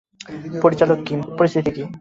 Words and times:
পরিচালক 0.63 0.99
কিম, 1.07 1.19
পরিস্থিতি 1.37 1.71
কী? 1.75 1.83